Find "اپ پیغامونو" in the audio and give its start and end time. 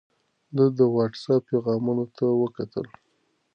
1.33-2.05